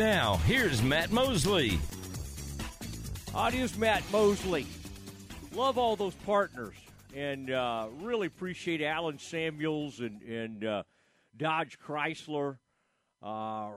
[0.00, 1.78] Now, here's Matt Mosley.
[3.34, 4.66] Audience Matt Mosley.
[5.54, 6.74] Love all those partners
[7.14, 10.82] and uh, really appreciate Allen Samuels and, and uh,
[11.36, 12.56] Dodge Chrysler,
[13.22, 13.72] uh,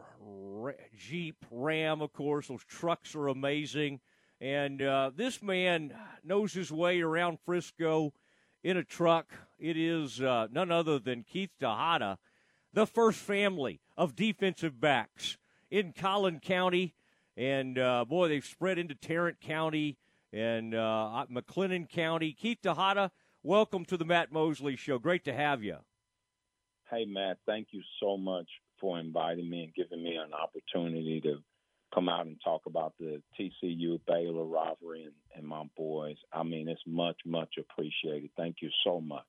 [0.98, 2.48] Jeep, Ram, of course.
[2.48, 4.00] Those trucks are amazing.
[4.40, 5.94] And uh, this man
[6.24, 8.14] knows his way around Frisco
[8.64, 9.30] in a truck.
[9.60, 12.16] It is uh, none other than Keith Texada,
[12.72, 15.36] the first family of defensive backs
[15.74, 16.94] in Collin County.
[17.36, 19.98] And uh, boy, they've spread into Tarrant County
[20.32, 22.32] and uh, McLennan County.
[22.32, 23.10] Keith Texada,
[23.42, 25.00] welcome to the Matt Mosley Show.
[25.00, 25.78] Great to have you.
[26.92, 28.48] Hey, Matt, thank you so much
[28.80, 31.38] for inviting me and giving me an opportunity to
[31.92, 36.18] come out and talk about the TCU Baylor rivalry and, and my boys.
[36.32, 38.30] I mean, it's much, much appreciated.
[38.38, 39.26] Thank you so much.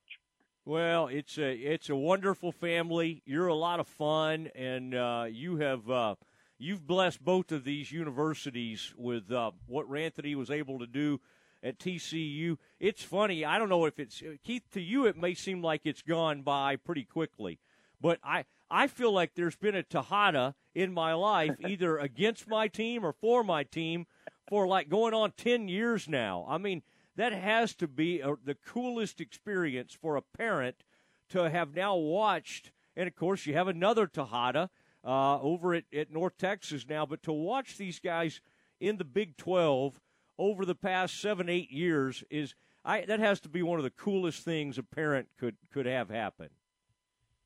[0.67, 3.21] Well, it's a it's a wonderful family.
[3.23, 6.15] You're a lot of fun, and uh, you have uh,
[6.57, 11.19] you've blessed both of these universities with uh, what Ranthony was able to do
[11.63, 12.57] at TCU.
[12.79, 13.43] It's funny.
[13.43, 15.05] I don't know if it's Keith to you.
[15.05, 17.59] It may seem like it's gone by pretty quickly,
[17.99, 22.67] but I I feel like there's been a Texada in my life, either against my
[22.67, 24.07] team or for my team,
[24.49, 26.45] for like going on 10 years now.
[26.47, 26.81] I mean,
[27.15, 30.83] that has to be a, the coolest experience for a parent
[31.29, 32.71] to have now watched.
[32.95, 34.69] And of course, you have another Texada
[35.05, 38.41] uh, over at, at North Texas now, but to watch these guys
[38.79, 39.99] in the Big 12
[40.37, 42.55] over the past seven, eight years is.
[42.87, 46.07] I, that has to be one of the coolest things a parent could could have
[46.07, 46.49] happen.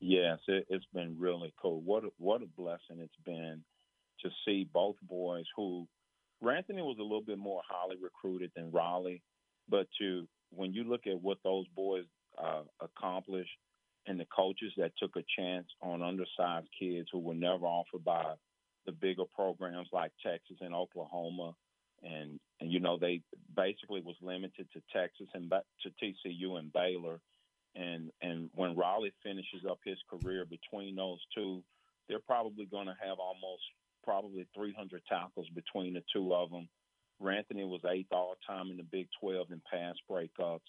[0.02, 1.82] Yes, it, has been really cool.
[1.82, 3.64] What a, what a blessing it's been
[4.22, 5.88] to see both boys who
[6.44, 9.22] Ranthony was a little bit more highly recruited than Raleigh,
[9.68, 12.06] but to when you look at what those boys
[12.42, 13.58] uh, accomplished
[14.10, 18.34] and the coaches that took a chance on undersized kids who were never offered by
[18.86, 21.56] the bigger programs like Texas and Oklahoma,
[22.04, 23.22] and and you know they
[23.56, 25.50] basically was limited to Texas and
[25.84, 27.22] to TCU and Baylor
[27.76, 31.64] and and when Raleigh finishes up his career between those two,
[32.08, 33.64] they're probably going to have almost
[34.04, 36.68] probably 300 tackles between the two of them.
[37.22, 40.60] Ranthony was eighth all time in the Big 12 in pass breakups.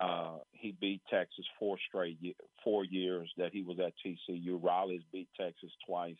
[0.00, 2.18] Uh, he beat Texas four straight
[2.62, 4.62] four years that he was at TCU.
[4.62, 6.16] Raleigh's beat Texas twice.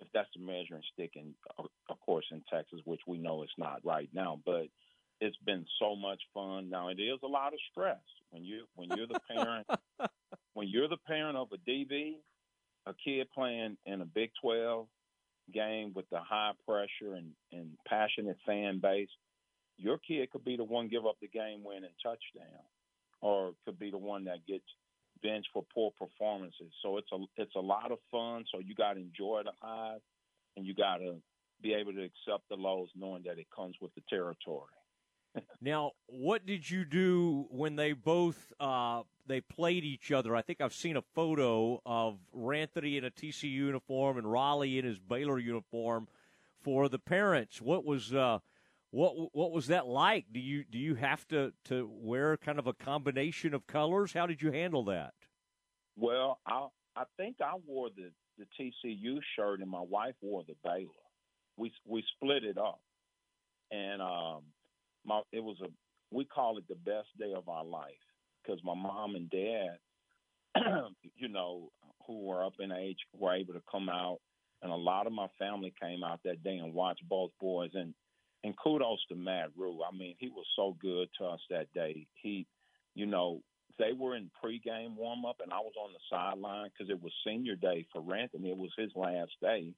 [0.00, 3.80] If that's the measuring stick, in of course in Texas, which we know it's not
[3.84, 4.66] right now, but
[5.20, 6.68] it's been so much fun.
[6.68, 8.00] Now it is a lot of stress
[8.30, 9.66] when you when you're the parent
[10.54, 12.16] when you're the parent of a DB,
[12.86, 14.88] a kid playing in a Big Twelve
[15.52, 19.08] game with the high pressure and, and passionate fan base,
[19.76, 22.62] your kid could be the one give up the game winning touchdown,
[23.22, 24.64] or could be the one that gets
[25.22, 26.72] benched for poor performances.
[26.82, 28.44] So it's a it's a lot of fun.
[28.52, 30.00] So you got to enjoy the highs,
[30.56, 31.16] and you got to
[31.62, 34.66] be able to accept the lows, knowing that it comes with the territory
[35.60, 40.36] now, what did you do when they both uh, they played each other?
[40.36, 44.84] I think I've seen a photo of Ranthony in a TCU uniform and Raleigh in
[44.84, 46.08] his Baylor uniform
[46.60, 47.60] for the parents.
[47.60, 48.40] What was uh,
[48.92, 50.26] what what was that like?
[50.32, 54.12] Do you do you have to to wear kind of a combination of colors?
[54.12, 55.14] How did you handle that?
[55.96, 60.54] Well, I I think I wore the the TCU shirt and my wife wore the
[60.62, 60.88] Baylor.
[61.56, 62.80] We we split it up,
[63.70, 64.42] and um,
[65.06, 65.68] my it was a
[66.10, 67.92] we call it the best day of our life
[68.42, 69.78] because my mom and dad,
[71.16, 71.70] you know,
[72.06, 74.18] who were up in age, were able to come out,
[74.60, 77.70] and a lot of my family came out that day and watched both boys.
[77.72, 77.94] And
[78.44, 79.80] and kudos to Matt Rhule.
[79.86, 82.06] I mean, he was so good to us that day.
[82.14, 82.46] He,
[82.94, 83.42] you know,
[83.78, 87.12] they were in pregame warm up, and I was on the sideline because it was
[87.26, 88.50] senior day for Ranthony.
[88.50, 89.74] It was his last day,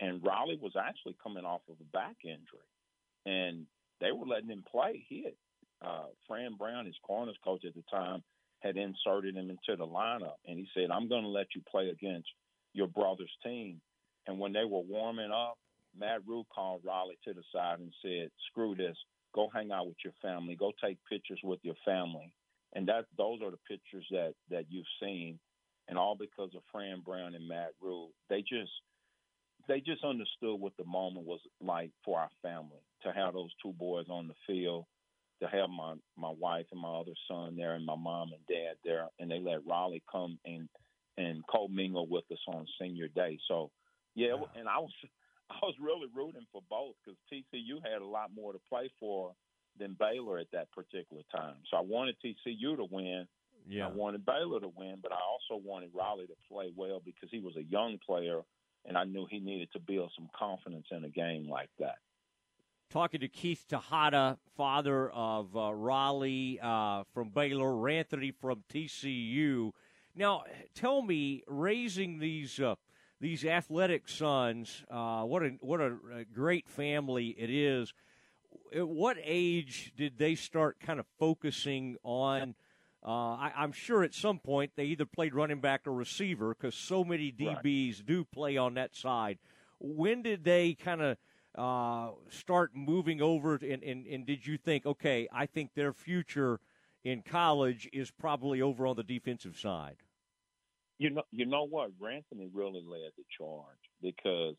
[0.00, 2.70] and Raleigh was actually coming off of a back injury,
[3.26, 3.66] and
[4.00, 5.04] they were letting him play.
[5.08, 8.22] He had uh, Fran Brown, his corners coach at the time,
[8.60, 11.88] had inserted him into the lineup, and he said, "I'm going to let you play
[11.88, 12.28] against
[12.72, 13.80] your brother's team."
[14.26, 15.58] And when they were warming up,
[15.98, 18.96] Matt Rhule called Raleigh to the side and said, "Screw this.
[19.34, 20.56] Go hang out with your family.
[20.56, 22.32] Go take pictures with your family."
[22.74, 25.38] And that those are the pictures that that you've seen,
[25.88, 28.12] and all because of Fran Brown and Matt Rhule.
[28.28, 28.72] They just
[29.68, 33.72] they just understood what the moment was like for our family to have those two
[33.72, 34.86] boys on the field,
[35.40, 38.76] to have my my wife and my other son there, and my mom and dad
[38.84, 40.68] there, and they let Raleigh come and
[41.16, 43.38] and co-mingle with us on senior day.
[43.46, 43.70] So,
[44.16, 44.48] yeah, wow.
[44.56, 44.90] and I was
[45.50, 49.34] I was really rooting for both because TCU had a lot more to play for
[49.78, 51.56] than Baylor at that particular time.
[51.70, 53.26] So I wanted TCU to win.
[53.66, 53.86] Yeah.
[53.86, 57.40] I wanted Baylor to win, but I also wanted Raleigh to play well because he
[57.40, 58.42] was a young player
[58.84, 61.96] and I knew he needed to build some confidence in a game like that.
[62.90, 69.72] Talking to Keith Texada, father of uh, Raleigh uh, from Baylor, Ranthony from TCU.
[70.14, 70.44] Now,
[70.74, 72.76] tell me, raising these uh,
[73.24, 77.94] these athletic sons, uh, what a what a, a great family it is.
[78.76, 82.54] At what age did they start kind of focusing on?
[83.02, 86.74] Uh, I, am sure at some point they either played running back or receiver because
[86.74, 88.06] so many DBs right.
[88.06, 89.38] do play on that side.
[89.78, 91.16] When did they kind of
[91.54, 93.54] uh, start moving over?
[93.56, 96.60] And, and, and did you think, okay, I think their future
[97.04, 99.96] in college is probably over on the defensive side?
[100.98, 101.90] You know, you know what?
[102.00, 104.56] Ranthony really led the charge because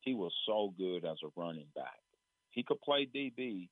[0.00, 2.00] he was so good as a running back.
[2.50, 3.68] He could play DB,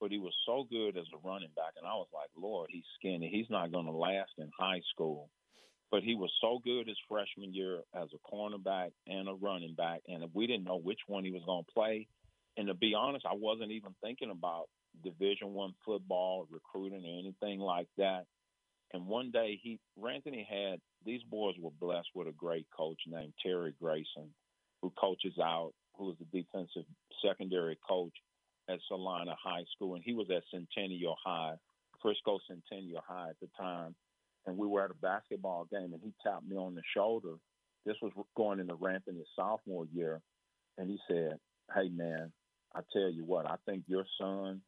[0.00, 1.74] but he was so good as a running back.
[1.76, 3.28] And I was like, Lord, he's skinny.
[3.32, 5.28] He's not going to last in high school.
[5.90, 10.00] But he was so good his freshman year as a cornerback and a running back.
[10.06, 12.06] And we didn't know which one he was going to play.
[12.56, 14.68] And to be honest, I wasn't even thinking about
[15.02, 18.26] Division One football, recruiting, or anything like that.
[18.92, 23.32] And one day, he Ranthony had these boys were blessed with a great coach named
[23.42, 24.34] Terry Grayson,
[24.82, 26.84] who coaches out, who is the defensive
[27.24, 28.12] secondary coach
[28.68, 31.54] at Salina High School, and he was at Centennial High,
[32.02, 33.94] Frisco Centennial High at the time.
[34.46, 37.34] And we were at a basketball game, and he tapped me on the shoulder.
[37.84, 40.20] This was going into Ranthony's sophomore year,
[40.78, 41.38] and he said,
[41.74, 42.32] "Hey man,
[42.74, 44.62] I tell you what, I think your son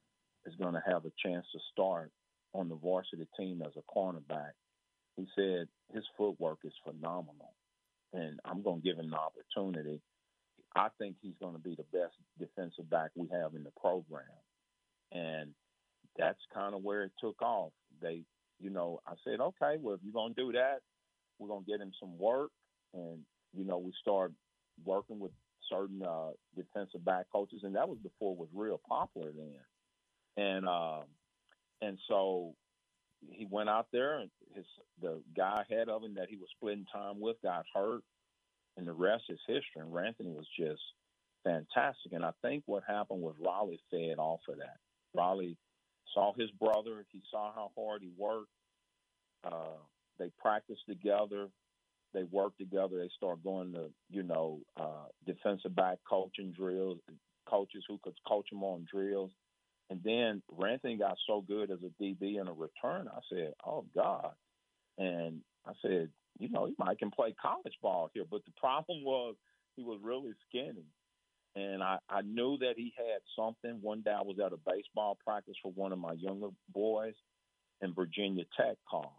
[0.47, 2.11] is going to have a chance to start
[2.55, 4.53] on the varsity team as a cornerback."
[5.17, 7.55] He said his footwork is phenomenal,
[8.13, 10.01] and I'm going to give him the opportunity
[10.75, 14.25] I think he's going to be the best defensive back we have in the program.
[15.13, 15.51] And
[16.19, 17.73] that's kind of where it took off.
[18.01, 18.23] They,
[18.59, 20.79] you know, I said, okay, well, if you're going to do that,
[21.39, 22.51] we're going to get him some work.
[22.95, 23.19] And,
[23.53, 24.35] you know, we started
[24.85, 25.33] working with
[25.69, 30.45] certain uh, defensive back coaches, and that was before it was real popular then.
[30.45, 31.05] And, um,
[31.83, 32.55] and so
[33.31, 34.65] he went out there, and his
[35.03, 38.03] the guy ahead of him that he was splitting time with got hurt
[38.77, 39.81] and the rest is history.
[39.81, 40.83] And Ranthony was just
[41.45, 42.13] fantastic.
[42.13, 44.79] And I think what happened was Raleigh fed off of that.
[45.15, 45.57] Raleigh
[46.15, 47.05] saw his brother.
[47.13, 48.51] He saw how hard he worked.
[49.45, 49.79] Uh,
[50.19, 51.49] they practiced together.
[52.15, 52.99] They worked together.
[52.99, 56.99] They started going to, you know, uh, defensive back coaching drills,
[57.49, 59.31] coaches who could coach them on drills.
[59.93, 63.09] And then Ranthony got so good as a DB and a return.
[63.15, 64.33] I said, "Oh God!"
[64.97, 66.09] And I said,
[66.39, 68.25] you know, he might can play college ball here.
[68.29, 69.35] But the problem was
[69.77, 70.87] he was really skinny.
[71.55, 73.83] And I, I knew that he had something.
[73.83, 77.15] One day I was at a baseball practice for one of my younger boys,
[77.83, 79.13] and Virginia Tech called.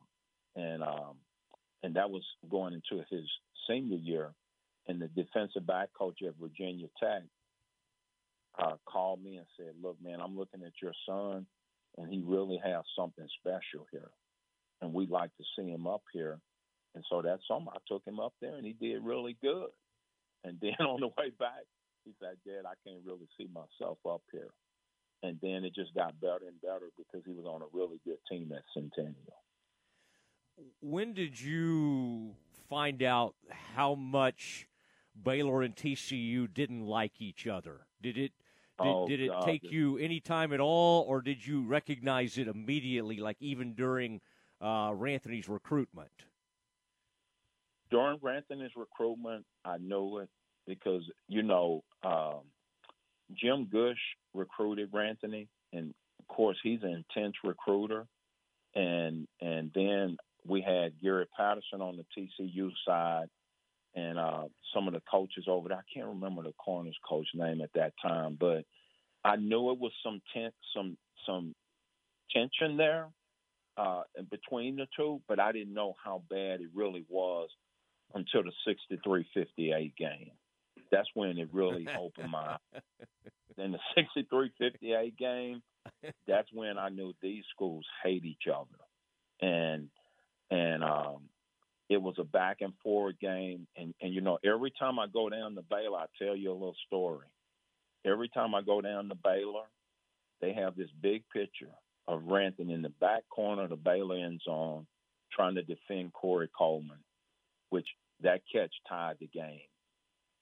[0.55, 1.17] And um,
[1.83, 3.29] and that was going into his
[3.69, 4.31] senior year.
[4.87, 7.21] And the defensive back coach at Virginia Tech
[8.57, 11.45] uh, called me and said, "Look, man, I'm looking at your son,
[11.97, 14.11] and he really has something special here,
[14.81, 16.39] and we'd like to see him up here."
[16.95, 19.69] And so that summer, I took him up there, and he did really good.
[20.44, 21.65] And then on the way back,
[22.05, 24.50] he said, "Dad, I can't really see myself up here."
[25.23, 28.17] And then it just got better and better because he was on a really good
[28.29, 29.41] team at Centennial.
[30.81, 32.35] When did you
[32.69, 33.35] find out
[33.75, 34.67] how much
[35.21, 37.88] Baylor and TCU didn't like each other?
[38.01, 38.33] Did it
[38.81, 42.47] did, oh, did it take you any time at all, or did you recognize it
[42.47, 44.21] immediately, like even during
[44.61, 46.25] uh, Ranthony's recruitment?
[47.94, 50.30] during Ranthony's recruitment, I knew it
[50.65, 52.42] because you know um,
[53.35, 53.99] Jim Gush
[54.33, 58.07] recruited Ranthony, and of course he's an intense recruiter,
[58.73, 63.27] and and then we had Gary Patterson on the TCU side,
[63.95, 65.78] and uh, some of the coaches over there.
[65.78, 68.66] I can't remember the corners coach name at that time, but
[69.23, 71.56] I knew it was some ten, some some
[72.31, 73.07] tension there
[73.78, 77.50] uh, between the two, but I didn't know how bad it really was
[78.14, 78.52] until the
[78.95, 80.31] 63-58 game.
[80.92, 82.81] That's when it really opened my eyes.
[83.57, 85.62] In the 63-58 game,
[86.28, 88.68] that's when I knew these schools hate each other.
[89.42, 89.90] And
[90.50, 91.30] and um
[91.90, 95.30] it was a back and forward game and and you know every time I go
[95.30, 97.28] down to Baylor I tell you a little story.
[98.06, 99.63] Every time I go down to Baylor,
[100.42, 101.71] they have this big picture
[102.07, 104.85] of Ranthony in the back corner of the Baylor end zone
[105.31, 106.99] trying to defend Corey Coleman,
[107.69, 107.87] which
[108.21, 109.61] that catch tied the game.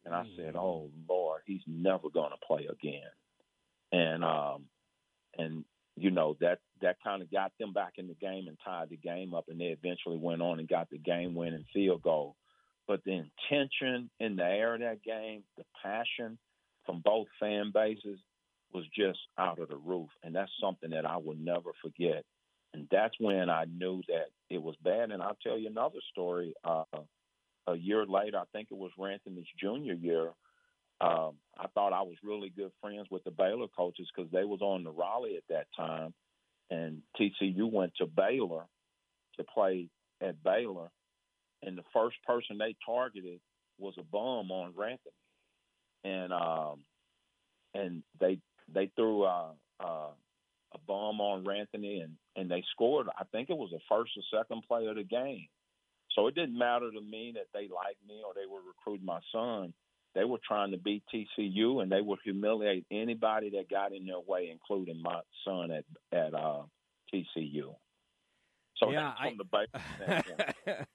[0.06, 0.60] And I said, mm.
[0.60, 3.10] "Oh Lord, he's never going to play again."
[3.92, 4.66] And um,
[5.38, 5.64] and
[5.98, 8.98] you know that that kind of got them back in the game and tied the
[8.98, 12.36] game up, and they eventually went on and got the game winning field goal.
[12.88, 16.38] but the intention in the air of that game, the passion
[16.86, 18.20] from both fan bases
[18.74, 20.10] was just out of the roof.
[20.24, 22.24] And that's something that I will never forget.
[22.74, 25.12] And that's when I knew that it was bad.
[25.12, 26.54] And I'll tell you another story.
[26.64, 26.84] Uh,
[27.68, 30.32] a year later, I think it was Ranthony's junior year.
[31.02, 34.62] Um, I thought I was really good friends with the Baylor coaches because they was
[34.62, 36.14] on the Raleigh at that time,
[36.70, 38.66] and TCU went to Baylor
[39.38, 39.88] to play
[40.22, 40.90] at Baylor,
[41.64, 43.40] and the first person they targeted
[43.80, 45.00] was a bum on Ranthony,
[46.04, 46.84] and um,
[47.74, 48.40] and they
[48.74, 53.08] they threw a, a, a bomb on Ranthony and and they scored.
[53.18, 55.48] I think it was the first or second play of the game.
[56.16, 59.20] So it didn't matter to me that they liked me or they were recruiting my
[59.32, 59.74] son.
[60.14, 64.20] They were trying to beat TCU and they would humiliate anybody that got in their
[64.20, 66.64] way, including my son at at uh,
[67.14, 67.76] TCU.
[68.78, 69.14] So yeah,
[70.06, 70.30] that's,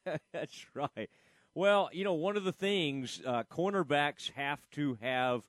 [0.05, 1.09] I, that's right.
[1.55, 5.43] Well, you know, one of the things uh, cornerbacks have to have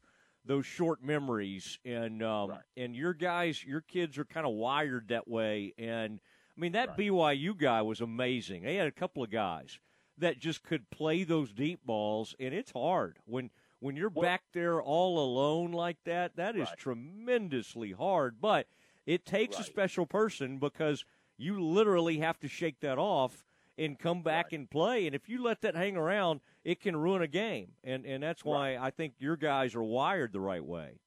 [0.46, 2.60] those short memories, and um, right.
[2.78, 5.74] and your guys, your kids are kind of wired that way.
[5.78, 6.22] And
[6.58, 6.98] I mean, that Right.
[6.98, 8.64] BYU guy was amazing.
[8.64, 9.80] They had a couple of guys
[10.18, 14.44] that just could play those deep balls, and it's hard when when you're Well- back
[14.54, 16.36] there all alone like that.
[16.36, 16.78] That is Right.
[16.80, 18.68] tremendously hard, but
[19.06, 21.06] it takes a special person because
[21.38, 23.46] you literally have to shake that off
[23.78, 24.54] and come back Right.
[24.54, 25.06] and play.
[25.06, 27.76] And if you let that hang around, it can ruin a game.
[27.84, 31.00] And and that's why I think your guys are wired the right way.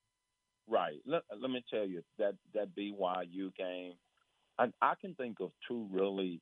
[0.69, 1.01] Right.
[1.05, 3.95] Let, let me tell you that that BYU game.
[4.61, 6.41] I, I can think of two really,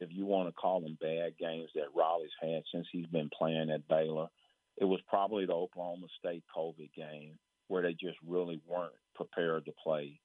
[0.00, 3.70] if you want to call them bad games that Raleigh's had since he's been playing
[3.70, 4.28] at Baylor.
[4.76, 9.72] It was probably the Oklahoma State COVID game where they just really weren't prepared to
[9.82, 10.20] play,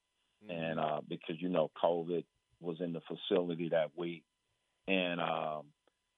[0.48, 2.24] and uh, because you know COVID
[2.62, 4.24] was in the facility that week,
[4.88, 5.63] and um,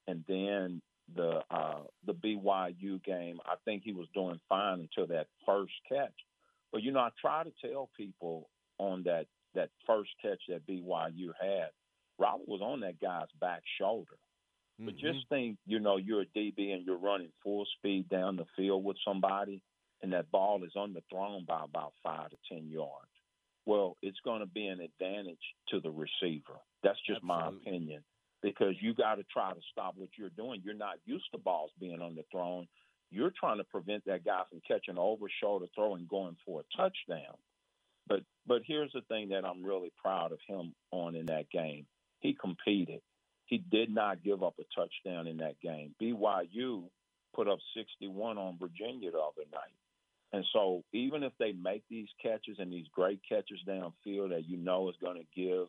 [0.08, 0.82] and then
[1.16, 3.40] the uh, the BYU game.
[3.46, 6.14] I think he was doing fine until that first catch.
[6.72, 11.32] But you know, I try to tell people on that that first catch that BYU
[11.40, 11.70] had,
[12.18, 14.18] Raleigh was on that guy's back shoulder.
[14.78, 15.00] But Mhm.
[15.00, 18.84] just think, you know, you're a DB and you're running full speed down the field
[18.84, 19.62] with somebody,
[20.02, 23.12] and that ball is underthrown by about five to ten yards.
[23.66, 26.60] Well, it's going to be an advantage to the receiver.
[26.84, 28.04] That's just my opinion
[28.42, 30.62] because you got to try to stop what you're doing.
[30.64, 32.68] You're not used to balls being underthrown.
[33.10, 36.62] You're trying to prevent that guy from catching an over shoulder throw and going for
[36.62, 37.38] a touchdown.
[38.08, 41.88] But but here's the thing that I'm really proud of him on in that game.
[42.20, 43.02] He competed.
[43.46, 45.94] He did not give up a touchdown in that game.
[46.02, 46.84] BYU
[47.36, 49.76] put up 61 on Virginia the other night.
[50.34, 54.58] And so even if they make these catches and these great catches downfield that you
[54.58, 55.68] know is going to give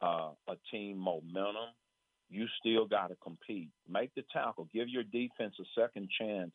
[0.00, 1.74] uh, a team momentum,
[2.30, 3.70] you still got to compete.
[3.88, 4.68] Make the tackle.
[4.72, 6.52] Give your defense a second chance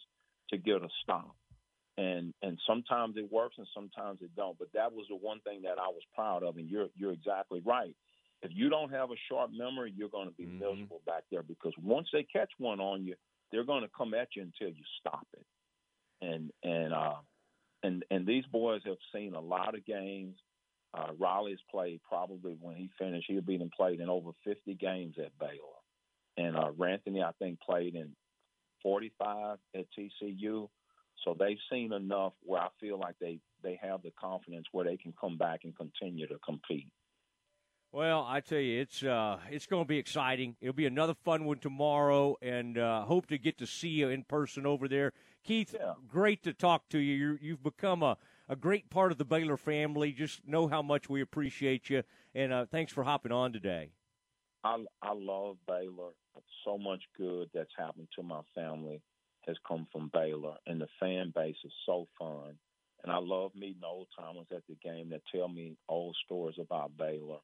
[0.49, 1.35] to get a stop.
[1.97, 4.57] And and sometimes it works and sometimes it don't.
[4.57, 6.57] But that was the one thing that I was proud of.
[6.57, 7.95] And you're you're exactly right.
[8.41, 10.59] If you don't have a sharp memory, you're going to be Mhm.
[10.59, 13.15] miserable back there because once they catch one on you,
[13.51, 15.45] they're going to come at you until you stop it.
[16.21, 17.21] And and uh,
[17.83, 20.39] and and these boys have seen a lot of games.
[20.93, 25.37] Uh, Raleigh's played probably when he finished, he'll be played in over 50 games at
[25.37, 25.75] Baylor.
[26.37, 28.15] And uh, Ranthony, I think, played in
[28.81, 30.69] 45 at TCU.
[31.23, 34.95] So they've seen enough where I feel like they, they have the confidence where they
[34.95, 36.91] can come back and continue to compete.
[37.95, 40.57] Well, I tell you, it's uh, it's going to be exciting.
[40.59, 44.23] It'll be another fun one tomorrow, and uh, hope to get to see you in
[44.23, 45.13] person over there.
[45.45, 45.93] Keith, Yeah.
[46.05, 47.15] great to talk to you.
[47.15, 48.17] You're, you've become a,
[48.49, 50.11] a great part of the Baylor family.
[50.11, 53.91] Just know how much we appreciate you, and uh, thanks for hopping on today.
[54.65, 56.11] I I love Baylor.
[56.65, 59.01] So much good that's happened to my family
[59.47, 62.57] has come from Baylor, and the fan base is so fun.
[63.03, 66.97] And I love meeting old timers at the game that tell me old stories about
[66.97, 67.37] Baylor.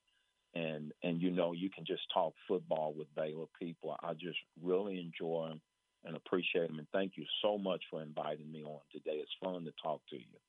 [0.54, 3.96] And and you know you can just talk football with Baylor people.
[4.02, 5.62] I just really enjoy them
[6.04, 6.80] and appreciate them.
[6.80, 9.18] And thank you so much for inviting me on today.
[9.18, 10.40] It's fun to talk to you.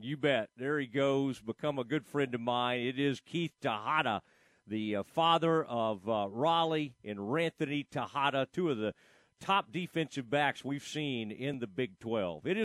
[0.00, 0.50] You bet.
[0.56, 1.40] There he goes.
[1.40, 2.80] Become a good friend of mine.
[2.80, 4.20] It is Keith Texada,
[4.66, 8.94] the uh, father of uh, Raleigh and Ranthony Texada, two of the
[9.40, 12.46] top defensive backs we've seen in the Big 12.
[12.46, 12.56] It is